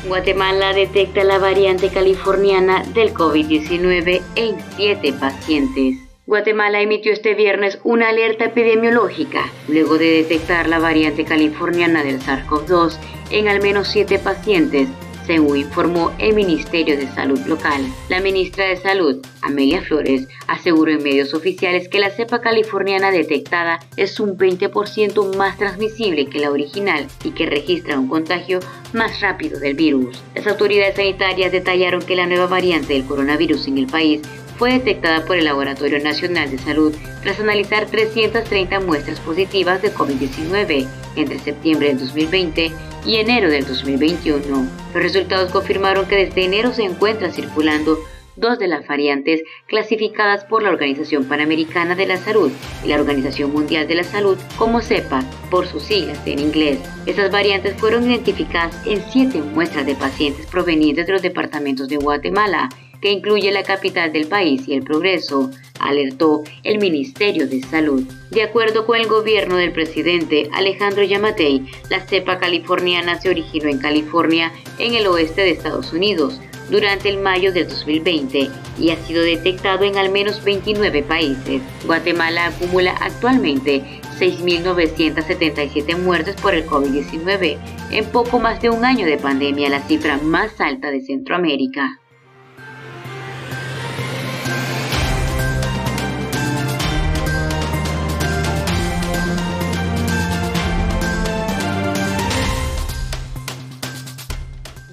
Guatemala 0.08 0.74
detecta 0.74 1.24
la 1.24 1.40
variante 1.40 1.90
californiana 1.90 2.84
del 2.94 3.14
COVID-19 3.14 4.22
en 4.36 4.56
siete 4.76 5.14
pacientes. 5.14 6.09
Guatemala 6.30 6.80
emitió 6.80 7.12
este 7.12 7.34
viernes 7.34 7.80
una 7.84 8.10
alerta 8.10 8.46
epidemiológica 8.46 9.52
luego 9.68 9.98
de 9.98 10.12
detectar 10.12 10.70
la 10.70 10.78
variante 10.78 11.26
californiana 11.26 12.04
del 12.04 12.20
SARS-CoV-2 12.20 13.00
en 13.32 13.48
al 13.48 13.64
menos 13.64 13.88
siete 13.88 14.20
pacientes, 14.20 14.90
según 15.26 15.58
informó 15.58 16.14
el 16.20 16.36
Ministerio 16.36 16.98
de 16.98 17.08
Salud 17.08 17.40
local. 17.48 17.82
La 18.10 18.20
ministra 18.20 18.66
de 18.66 18.78
Salud, 18.78 19.26
Amelia 19.42 19.82
Flores, 19.82 20.28
aseguró 20.46 20.92
en 20.92 21.02
medios 21.02 21.34
oficiales 21.34 21.90
que 21.90 22.00
la 22.00 22.12
cepa 22.12 22.42
californiana 22.42 23.10
detectada 23.10 23.80
es 23.98 24.20
un 24.20 24.38
20% 24.38 25.36
más 25.36 25.58
transmisible 25.58 26.28
que 26.28 26.40
la 26.40 26.52
original 26.52 27.08
y 27.24 27.32
que 27.32 27.48
registra 27.48 27.98
un 27.98 28.08
contagio 28.08 28.60
más 28.94 29.20
rápido 29.22 29.60
del 29.60 29.74
virus. 29.74 30.22
Las 30.36 30.46
autoridades 30.46 30.96
sanitarias 30.96 31.52
detallaron 31.52 32.04
que 32.04 32.16
la 32.16 32.28
nueva 32.28 32.46
variante 32.46 32.94
del 32.94 33.06
coronavirus 33.06 33.68
en 33.68 33.80
el 33.80 33.88
país 33.88 34.22
fue 34.60 34.74
detectada 34.74 35.24
por 35.24 35.38
el 35.38 35.46
Laboratorio 35.46 36.04
Nacional 36.04 36.52
de 36.52 36.58
Salud 36.58 36.94
tras 37.24 37.40
analizar 37.40 37.86
330 37.86 38.82
muestras 38.82 39.20
positivas 39.22 39.82
de 39.82 39.94
COVID-19 39.94 40.86
entre 41.16 41.40
septiembre 41.40 41.88
del 41.88 42.00
2020 42.00 42.72
y 43.06 43.16
enero 43.16 43.50
del 43.50 43.66
2021. 43.66 44.68
Los 44.94 45.04
resultados 45.04 45.52
confirmaron 45.52 46.06
que 46.08 46.26
desde 46.26 46.44
enero 46.44 46.74
se 46.74 46.84
encuentran 46.84 47.32
circulando 47.32 47.98
dos 48.36 48.60
de 48.60 48.68
las 48.68 48.86
variantes 48.86 49.44
clasificadas 49.68 50.44
por 50.44 50.62
la 50.62 50.70
Organización 50.70 51.24
Panamericana 51.26 51.96
de 51.96 52.08
la 52.08 52.18
Salud 52.18 52.52
y 52.84 52.90
la 52.90 52.96
Organización 52.96 53.54
Mundial 53.54 53.88
de 53.88 53.96
la 53.96 54.04
Salud 54.04 54.38
como 54.58 54.82
CEPA, 54.82 55.24
por 55.50 55.68
sus 55.68 55.84
siglas 55.84 56.20
en 56.26 56.40
inglés. 56.40 56.80
Esas 57.06 57.32
variantes 57.32 57.76
fueron 57.76 58.10
identificadas 58.10 58.76
en 58.86 59.02
siete 59.10 59.42
muestras 59.42 59.86
de 59.86 59.96
pacientes 59.96 60.46
provenientes 60.48 61.08
de 61.08 61.14
los 61.14 61.22
departamentos 61.22 61.88
de 61.88 61.98
Guatemala, 61.98 62.70
que 63.02 63.12
incluye 63.12 63.52
la 63.52 63.64
capital 63.64 64.12
del 64.12 64.28
país 64.28 64.68
y 64.68 64.74
el 64.74 64.84
progreso, 64.84 65.52
alertó 65.80 66.44
el 66.64 66.80
Ministerio 66.80 67.48
de 67.48 67.62
Salud. 67.62 68.04
De 68.32 68.44
acuerdo 68.44 68.86
con 68.86 68.98
el 68.98 69.08
gobierno 69.08 69.56
del 69.56 69.72
presidente 69.72 70.50
Alejandro 70.54 71.04
Yamatei, 71.04 71.66
la 71.90 72.02
cepa 72.02 72.38
californiana 72.38 73.20
se 73.20 73.30
originó 73.30 73.70
en 73.70 73.80
California, 73.80 74.52
en 74.78 74.94
el 74.94 75.08
oeste 75.08 75.42
de 75.42 75.52
Estados 75.52 75.94
Unidos, 75.94 76.40
durante 76.70 77.10
el 77.10 77.18
mayo 77.18 77.52
del 77.52 77.68
2020 77.68 78.50
y 78.78 78.90
ha 78.92 78.96
sido 78.98 79.24
detectado 79.24 79.84
en 79.84 79.98
al 79.98 80.12
menos 80.12 80.44
29 80.44 81.04
países. 81.04 81.62
Guatemala 81.86 82.48
acumula 82.48 82.92
actualmente 83.00 83.82
6.977 84.20 85.98
muertes 85.98 86.36
por 86.36 86.54
el 86.54 86.66
COVID-19, 86.66 87.58
en 87.92 88.06
poco 88.12 88.40
más 88.40 88.62
de 88.62 88.70
un 88.70 88.86
año 88.86 89.06
de 89.06 89.18
pandemia, 89.18 89.70
la 89.70 89.82
cifra 89.82 90.18
más 90.18 90.60
alta 90.60 90.92
de 90.92 91.02
Centroamérica. 91.02 92.00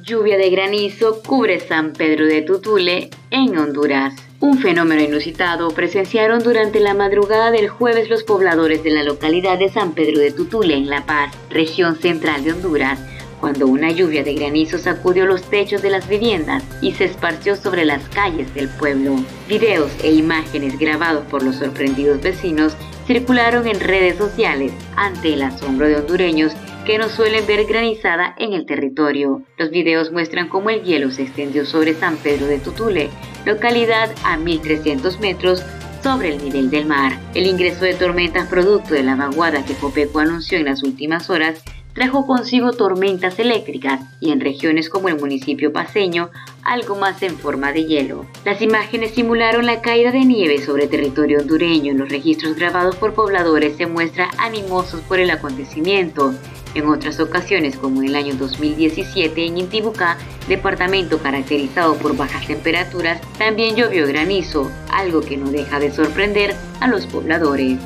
Lluvia 0.07 0.39
de 0.39 0.51
granizo 0.51 1.21
cubre 1.21 1.59
San 1.59 1.93
Pedro 1.93 2.27
de 2.27 2.41
Tutule 2.43 3.11
en 3.33 3.59
Honduras. 3.59 4.15
Un 4.39 4.59
fenómeno 4.59 5.03
inusitado 5.03 5.73
presenciaron 5.73 6.45
durante 6.45 6.79
la 6.79 6.95
madrugada 6.95 7.51
del 7.51 7.69
jueves 7.69 8.09
los 8.09 8.23
pobladores 8.23 8.85
de 8.85 8.91
la 8.91 9.03
localidad 9.03 9.59
de 9.59 9.69
San 9.69 9.95
Pedro 9.95 10.21
de 10.21 10.31
Tutule 10.31 10.75
en 10.75 10.89
La 10.89 11.05
Paz, 11.07 11.35
región 11.51 11.97
central 11.97 12.45
de 12.45 12.53
Honduras, 12.53 13.01
cuando 13.41 13.67
una 13.67 13.91
lluvia 13.91 14.23
de 14.23 14.35
granizo 14.35 14.79
sacudió 14.79 15.27
los 15.27 15.43
techos 15.43 15.83
de 15.83 15.91
las 15.91 16.09
viviendas 16.09 16.65
y 16.81 16.93
se 16.93 17.05
esparció 17.05 17.57
sobre 17.57 17.85
las 17.85 18.09
calles 18.09 18.53
del 18.55 18.69
pueblo. 18.69 19.17
Videos 19.49 19.91
e 20.03 20.13
imágenes 20.13 20.79
grabados 20.79 21.25
por 21.27 21.43
los 21.43 21.57
sorprendidos 21.57 22.21
vecinos 22.21 22.77
circularon 23.07 23.67
en 23.67 23.81
redes 23.81 24.17
sociales 24.17 24.73
ante 24.97 25.35
el 25.35 25.43
asombro 25.43 25.87
de 25.87 25.97
hondureños 25.97 26.53
que 26.85 26.99
no 26.99 27.09
suelen 27.09 27.47
ver 27.47 27.67
granizada 27.67 28.35
en 28.39 28.53
el 28.53 28.65
territorio. 28.65 29.43
Los 29.59 29.71
videos 29.71 30.13
muestran 30.13 30.49
cómo 30.49 30.71
el 30.71 30.83
hielo 30.83 31.11
se 31.11 31.23
extendió 31.23 31.67
sobre 31.67 31.95
San 31.95 32.17
Pedro 32.17 32.47
de 32.47 32.59
Tutule, 32.59 33.11
localidad 33.45 34.11
a 34.25 34.37
1300 34.37 35.19
metros 35.21 35.65
sobre 36.03 36.29
el 36.29 36.45
nivel 36.45 36.71
del 36.71 36.87
mar. 36.87 37.19
El 37.35 37.47
ingreso 37.47 37.85
de 37.85 37.95
tormentas 37.95 38.49
producto 38.49 38.95
de 38.95 39.03
la 39.03 39.17
vaguada 39.17 39.65
que 39.65 39.75
Copeco 39.75 40.21
anunció 40.21 40.57
en 40.59 40.67
las 40.67 40.85
últimas 40.85 41.29
horas 41.31 41.65
trajo 41.97 42.27
consigo 42.27 42.73
tormentas 42.73 43.39
eléctricas 43.39 44.01
y 44.21 44.31
en 44.31 44.41
regiones 44.41 44.91
como 44.91 45.09
el 45.09 45.19
municipio 45.19 45.73
paseño 45.73 46.31
algo 46.63 46.95
más 46.95 47.23
en 47.23 47.39
forma 47.39 47.73
de 47.73 47.87
hielo. 47.87 48.27
Las 48.45 48.61
imágenes 48.61 49.15
simularon 49.15 49.65
la 49.65 49.81
caída 49.81 50.13
de 50.13 50.25
nieve 50.25 50.61
sobre 50.61 50.89
territorio 50.89 51.41
hondureño. 51.41 51.93
En 51.93 51.99
los 51.99 52.11
registros 52.11 52.55
grabados 52.55 52.97
por 52.97 53.15
pobladores 53.15 53.77
se 53.77 53.87
muestra 53.87 54.29
animosos 54.37 55.01
por 55.01 55.21
el 55.21 55.31
acontecimiento 55.31 56.35
en 56.75 56.87
otras 56.89 57.19
ocasiones, 57.19 57.77
como 57.77 58.03
en 58.03 58.09
el 58.09 58.17
año 58.17 58.35
2017 58.35 59.47
en 59.47 59.57
Intibucá, 59.57 60.19
departamento 60.47 61.19
caracterizado 61.19 61.95
por 61.95 62.15
bajas 62.15 62.47
temperaturas, 62.47 63.23
también 63.39 63.75
llovió 63.75 64.07
granizo, 64.07 64.71
algo 64.91 65.23
que 65.23 65.39
no 65.39 65.51
deja 65.51 65.81
de 65.81 65.91
sorprender 65.91 66.55
a 66.81 66.89
los 66.89 67.07
pobladores. 67.07 67.79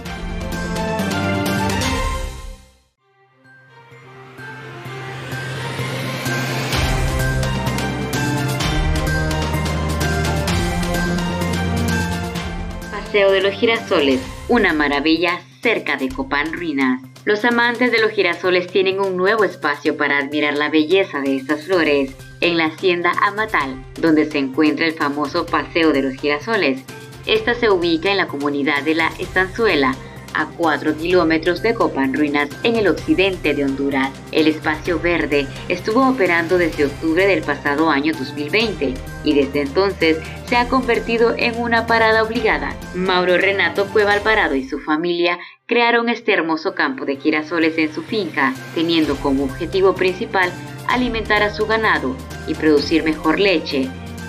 Paseo 13.10 13.32
de 13.32 13.40
los 13.40 13.54
Girasoles, 13.54 14.20
una 14.46 14.72
maravilla 14.72 15.40
cerca 15.62 15.96
de 15.96 16.08
Copán 16.08 16.52
Ruinas. 16.52 17.02
Los 17.24 17.44
amantes 17.44 17.90
de 17.90 18.00
los 18.00 18.12
girasoles 18.12 18.68
tienen 18.68 19.00
un 19.00 19.16
nuevo 19.16 19.42
espacio 19.42 19.96
para 19.96 20.18
admirar 20.18 20.56
la 20.56 20.68
belleza 20.68 21.18
de 21.18 21.34
estas 21.34 21.64
flores 21.64 22.14
en 22.40 22.56
la 22.56 22.66
hacienda 22.66 23.10
Amatal, 23.20 23.84
donde 24.00 24.30
se 24.30 24.38
encuentra 24.38 24.86
el 24.86 24.92
famoso 24.92 25.44
Paseo 25.44 25.92
de 25.92 26.02
los 26.02 26.14
Girasoles. 26.14 26.84
Esta 27.26 27.54
se 27.54 27.68
ubica 27.68 28.12
en 28.12 28.16
la 28.16 28.28
comunidad 28.28 28.84
de 28.84 28.94
La 28.94 29.10
Estanzuela, 29.18 29.96
a 30.34 30.46
4 30.46 30.96
kilómetros 30.96 31.62
de 31.62 31.74
Copán 31.74 32.14
Ruinas 32.14 32.48
en 32.62 32.76
el 32.76 32.88
occidente 32.88 33.54
de 33.54 33.64
Honduras. 33.64 34.10
El 34.32 34.46
espacio 34.46 34.98
verde 35.00 35.46
estuvo 35.68 36.08
operando 36.08 36.58
desde 36.58 36.86
octubre 36.86 37.26
del 37.26 37.42
pasado 37.42 37.90
año 37.90 38.12
2020 38.12 38.94
y 39.24 39.34
desde 39.34 39.62
entonces 39.62 40.18
se 40.46 40.56
ha 40.56 40.68
convertido 40.68 41.34
en 41.36 41.58
una 41.60 41.86
parada 41.86 42.22
obligada. 42.22 42.74
Mauro 42.94 43.36
Renato 43.38 43.86
Cueva 43.86 44.12
Alvarado 44.12 44.54
y 44.54 44.68
su 44.68 44.80
familia 44.80 45.38
crearon 45.66 46.08
este 46.08 46.32
hermoso 46.32 46.74
campo 46.74 47.04
de 47.04 47.16
girasoles 47.16 47.78
en 47.78 47.92
su 47.92 48.02
finca, 48.02 48.54
teniendo 48.74 49.16
como 49.16 49.44
objetivo 49.44 49.94
principal 49.94 50.50
alimentar 50.88 51.42
a 51.42 51.54
su 51.54 51.66
ganado 51.66 52.16
y 52.46 52.54
producir 52.54 53.04
mejor 53.04 53.38
leche. 53.38 53.88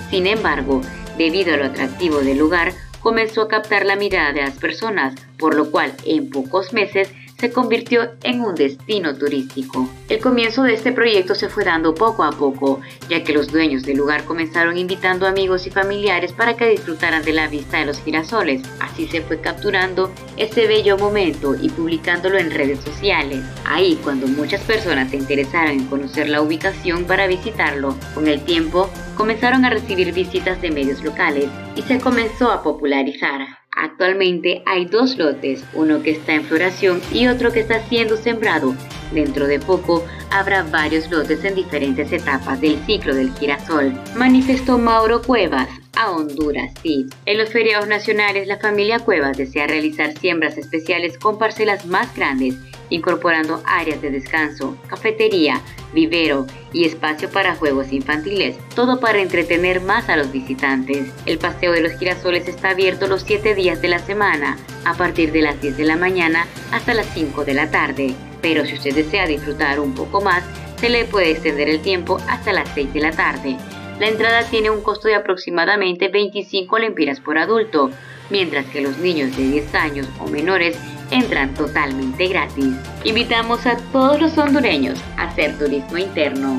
Sin 0.09 0.27
embargo, 0.27 0.81
debido 1.17 1.53
a 1.53 1.57
lo 1.57 1.65
atractivo 1.65 2.19
del 2.19 2.37
lugar, 2.37 2.73
comenzó 2.99 3.43
a 3.43 3.47
captar 3.47 3.85
la 3.85 3.95
mirada 3.95 4.31
de 4.31 4.41
las 4.41 4.57
personas, 4.57 5.15
por 5.41 5.55
lo 5.55 5.69
cual 5.69 5.91
en 6.05 6.29
pocos 6.29 6.71
meses 6.71 7.09
se 7.41 7.51
convirtió 7.51 8.11
en 8.21 8.41
un 8.41 8.53
destino 8.53 9.15
turístico. 9.17 9.89
El 10.09 10.19
comienzo 10.19 10.61
de 10.61 10.75
este 10.75 10.91
proyecto 10.91 11.33
se 11.33 11.49
fue 11.49 11.63
dando 11.63 11.95
poco 11.95 12.23
a 12.23 12.29
poco, 12.29 12.81
ya 13.09 13.23
que 13.23 13.33
los 13.33 13.51
dueños 13.51 13.81
del 13.81 13.97
lugar 13.97 14.25
comenzaron 14.25 14.77
invitando 14.77 15.25
amigos 15.25 15.65
y 15.65 15.71
familiares 15.71 16.33
para 16.33 16.55
que 16.55 16.69
disfrutaran 16.69 17.23
de 17.23 17.33
la 17.33 17.47
vista 17.47 17.79
de 17.79 17.87
los 17.87 17.99
girasoles. 17.99 18.61
Así 18.79 19.07
se 19.07 19.21
fue 19.21 19.41
capturando 19.41 20.11
este 20.37 20.67
bello 20.67 20.99
momento 20.99 21.55
y 21.59 21.69
publicándolo 21.69 22.37
en 22.37 22.51
redes 22.51 22.79
sociales. 22.81 23.43
Ahí, 23.65 23.99
cuando 24.03 24.27
muchas 24.27 24.61
personas 24.61 25.09
se 25.09 25.17
interesaron 25.17 25.71
en 25.71 25.87
conocer 25.87 26.29
la 26.29 26.43
ubicación 26.43 27.05
para 27.05 27.25
visitarlo, 27.25 27.95
con 28.13 28.27
el 28.27 28.45
tiempo 28.45 28.87
comenzaron 29.17 29.65
a 29.65 29.71
recibir 29.71 30.13
visitas 30.13 30.61
de 30.61 30.69
medios 30.69 31.03
locales 31.03 31.49
y 31.75 31.81
se 31.81 31.99
comenzó 31.99 32.51
a 32.51 32.61
popularizar. 32.61 33.60
Actualmente 33.75 34.63
hay 34.65 34.85
dos 34.85 35.17
lotes, 35.17 35.63
uno 35.73 36.03
que 36.03 36.11
está 36.11 36.33
en 36.33 36.43
floración 36.43 37.01
y 37.13 37.27
otro 37.27 37.51
que 37.53 37.61
está 37.61 37.81
siendo 37.87 38.17
sembrado. 38.17 38.75
Dentro 39.13 39.47
de 39.47 39.59
poco 39.59 40.05
habrá 40.29 40.63
varios 40.63 41.09
lotes 41.09 41.43
en 41.45 41.55
diferentes 41.55 42.11
etapas 42.11 42.59
del 42.59 42.77
ciclo 42.85 43.15
del 43.15 43.33
girasol, 43.33 43.93
manifestó 44.15 44.77
Mauro 44.77 45.21
Cuevas 45.21 45.69
a 45.97 46.11
Honduras 46.11 46.73
sí. 46.81 47.07
En 47.25 47.37
los 47.37 47.49
feriados 47.49 47.87
nacionales, 47.87 48.47
la 48.47 48.57
familia 48.57 48.99
Cuevas 48.99 49.37
desea 49.37 49.67
realizar 49.67 50.17
siembras 50.17 50.57
especiales 50.57 51.17
con 51.17 51.37
parcelas 51.37 51.85
más 51.85 52.15
grandes 52.15 52.55
incorporando 52.91 53.63
áreas 53.65 53.99
de 54.01 54.11
descanso, 54.11 54.77
cafetería, 54.87 55.61
vivero 55.93 56.45
y 56.71 56.85
espacio 56.85 57.29
para 57.31 57.55
juegos 57.55 57.91
infantiles, 57.91 58.57
todo 58.75 58.99
para 58.99 59.19
entretener 59.19 59.81
más 59.81 60.09
a 60.09 60.17
los 60.17 60.31
visitantes. 60.31 61.11
El 61.25 61.39
Paseo 61.39 61.71
de 61.71 61.81
los 61.81 61.93
Girasoles 61.93 62.47
está 62.47 62.69
abierto 62.69 63.07
los 63.07 63.23
7 63.23 63.55
días 63.55 63.81
de 63.81 63.87
la 63.87 63.99
semana, 63.99 64.57
a 64.85 64.93
partir 64.93 65.31
de 65.31 65.41
las 65.41 65.59
10 65.59 65.77
de 65.77 65.85
la 65.85 65.95
mañana 65.95 66.45
hasta 66.71 66.93
las 66.93 67.07
5 67.13 67.43
de 67.45 67.53
la 67.53 67.71
tarde. 67.71 68.13
Pero 68.41 68.65
si 68.65 68.75
usted 68.75 68.93
desea 68.93 69.25
disfrutar 69.25 69.79
un 69.79 69.95
poco 69.95 70.21
más, 70.21 70.43
se 70.79 70.89
le 70.89 71.05
puede 71.05 71.31
extender 71.31 71.69
el 71.69 71.81
tiempo 71.81 72.19
hasta 72.27 72.53
las 72.53 72.69
6 72.73 72.93
de 72.93 72.99
la 72.99 73.11
tarde. 73.11 73.57
La 73.99 74.07
entrada 74.07 74.43
tiene 74.45 74.71
un 74.71 74.81
costo 74.81 75.07
de 75.07 75.15
aproximadamente 75.15 76.07
25 76.07 76.79
lempiras 76.79 77.19
por 77.19 77.37
adulto, 77.37 77.91
mientras 78.31 78.65
que 78.65 78.81
los 78.81 78.97
niños 78.97 79.37
de 79.37 79.43
10 79.43 79.75
años 79.75 80.07
o 80.19 80.27
menores 80.27 80.75
entran 81.11 81.53
totalmente 81.53 82.27
gratis. 82.27 82.73
Invitamos 83.03 83.65
a 83.65 83.77
todos 83.91 84.19
los 84.19 84.37
hondureños 84.37 84.99
a 85.17 85.23
hacer 85.23 85.57
turismo 85.57 85.97
interno. 85.97 86.57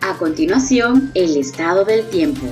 A 0.00 0.16
continuación, 0.18 1.10
el 1.14 1.36
estado 1.36 1.84
del 1.84 2.08
tiempo. 2.08 2.46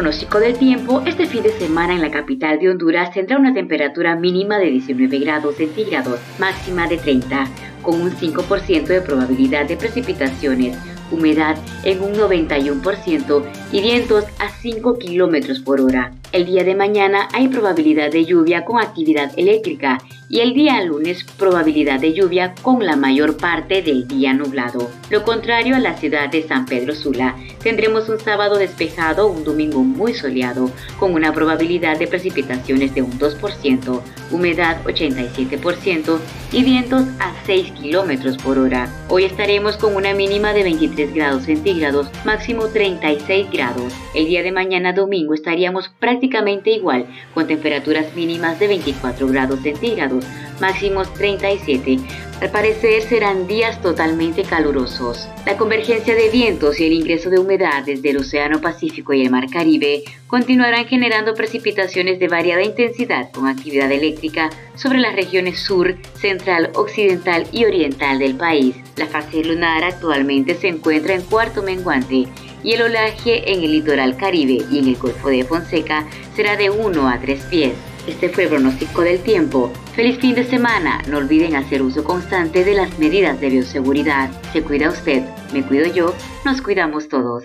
Pronóstico 0.00 0.40
del 0.40 0.56
tiempo, 0.56 1.02
este 1.04 1.26
fin 1.26 1.42
de 1.42 1.52
semana 1.52 1.92
en 1.92 2.00
la 2.00 2.10
capital 2.10 2.58
de 2.58 2.70
Honduras 2.70 3.12
tendrá 3.12 3.36
una 3.36 3.52
temperatura 3.52 4.16
mínima 4.16 4.56
de 4.58 4.70
19 4.70 5.18
grados 5.18 5.56
centígrados, 5.56 6.18
máxima 6.38 6.88
de 6.88 6.96
30, 6.96 7.46
con 7.82 8.00
un 8.00 8.10
5% 8.10 8.86
de 8.86 9.02
probabilidad 9.02 9.68
de 9.68 9.76
precipitaciones, 9.76 10.78
humedad 11.10 11.58
en 11.84 12.02
un 12.02 12.14
91% 12.14 13.44
y 13.72 13.82
vientos 13.82 14.24
a 14.38 14.48
5 14.48 14.98
kilómetros 14.98 15.60
por 15.60 15.82
hora. 15.82 16.12
El 16.32 16.46
día 16.46 16.62
de 16.62 16.76
mañana 16.76 17.28
hay 17.32 17.48
probabilidad 17.48 18.12
de 18.12 18.24
lluvia 18.24 18.64
con 18.64 18.80
actividad 18.80 19.32
eléctrica 19.36 19.98
y 20.28 20.38
el 20.38 20.54
día 20.54 20.80
lunes 20.84 21.24
probabilidad 21.36 21.98
de 21.98 22.12
lluvia 22.12 22.54
con 22.62 22.86
la 22.86 22.94
mayor 22.94 23.36
parte 23.36 23.82
del 23.82 24.06
día 24.06 24.32
nublado. 24.32 24.88
Lo 25.10 25.24
contrario 25.24 25.74
a 25.74 25.80
la 25.80 25.96
ciudad 25.96 26.30
de 26.30 26.46
San 26.46 26.66
Pedro 26.66 26.94
Sula, 26.94 27.34
tendremos 27.64 28.08
un 28.08 28.20
sábado 28.20 28.56
despejado, 28.56 29.26
un 29.26 29.42
domingo 29.42 29.82
muy 29.82 30.14
soleado, 30.14 30.70
con 31.00 31.14
una 31.14 31.32
probabilidad 31.32 31.98
de 31.98 32.06
precipitaciones 32.06 32.94
de 32.94 33.02
un 33.02 33.18
2%, 33.18 34.00
humedad 34.30 34.84
87% 34.84 36.18
y 36.52 36.62
vientos 36.62 37.02
a 37.18 37.34
6 37.46 37.72
kilómetros 37.72 38.36
por 38.38 38.56
hora. 38.56 38.88
Hoy 39.08 39.24
estaremos 39.24 39.76
con 39.76 39.96
una 39.96 40.14
mínima 40.14 40.52
de 40.52 40.62
23 40.62 41.12
grados 41.12 41.42
centígrados, 41.42 42.08
máximo 42.24 42.68
36 42.68 43.50
grados. 43.50 43.92
El 44.14 44.26
día 44.26 44.44
de 44.44 44.52
mañana 44.52 44.92
domingo 44.92 45.34
estaríamos 45.34 45.88
prácticamente 46.20 46.70
igual, 46.70 47.06
con 47.32 47.46
temperaturas 47.46 48.14
mínimas 48.14 48.60
de 48.60 48.68
24 48.68 49.26
grados 49.28 49.60
centígrados 49.60 50.26
máximos 50.60 51.12
37. 51.14 51.98
Al 52.40 52.50
parecer 52.50 53.02
serán 53.02 53.46
días 53.46 53.80
totalmente 53.82 54.42
calurosos. 54.42 55.28
La 55.46 55.56
convergencia 55.56 56.14
de 56.14 56.28
vientos 56.30 56.78
y 56.78 56.84
el 56.84 56.92
ingreso 56.92 57.30
de 57.30 57.38
humedad 57.38 57.82
desde 57.84 58.10
el 58.10 58.18
Océano 58.18 58.60
Pacífico 58.60 59.12
y 59.12 59.22
el 59.22 59.30
Mar 59.30 59.46
Caribe 59.50 60.04
continuarán 60.26 60.86
generando 60.86 61.34
precipitaciones 61.34 62.18
de 62.18 62.28
variada 62.28 62.62
intensidad 62.62 63.30
con 63.32 63.46
actividad 63.46 63.90
eléctrica 63.90 64.50
sobre 64.74 64.98
las 64.98 65.14
regiones 65.16 65.60
sur, 65.60 65.96
central, 66.14 66.70
occidental 66.74 67.46
y 67.52 67.64
oriental 67.64 68.18
del 68.18 68.36
país. 68.36 68.76
La 68.96 69.06
fase 69.06 69.44
lunar 69.44 69.84
actualmente 69.84 70.54
se 70.54 70.68
encuentra 70.68 71.14
en 71.14 71.22
cuarto 71.22 71.62
menguante 71.62 72.26
y 72.62 72.72
el 72.72 72.82
olaje 72.82 73.52
en 73.52 73.62
el 73.62 73.72
litoral 73.72 74.16
caribe 74.16 74.64
y 74.70 74.78
en 74.78 74.88
el 74.88 74.96
Golfo 74.96 75.28
de 75.28 75.44
Fonseca 75.44 76.06
será 76.34 76.56
de 76.56 76.70
1 76.70 77.08
a 77.08 77.20
3 77.20 77.42
pies. 77.50 77.74
Este 78.06 78.28
fue 78.28 78.44
el 78.44 78.50
pronóstico 78.50 79.02
del 79.02 79.20
tiempo. 79.20 79.70
Feliz 79.94 80.18
fin 80.18 80.34
de 80.34 80.44
semana. 80.44 81.02
No 81.08 81.18
olviden 81.18 81.54
hacer 81.54 81.82
uso 81.82 82.02
constante 82.02 82.64
de 82.64 82.74
las 82.74 82.98
medidas 82.98 83.40
de 83.40 83.50
bioseguridad. 83.50 84.30
Se 84.52 84.62
cuida 84.62 84.90
usted, 84.90 85.22
me 85.52 85.62
cuido 85.62 85.86
yo, 85.92 86.14
nos 86.44 86.62
cuidamos 86.62 87.08
todos. 87.08 87.44